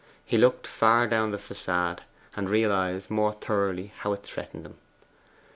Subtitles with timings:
[0.25, 2.01] He looked far down the facade,
[2.35, 4.77] and realized more thoroughly how it threatened him.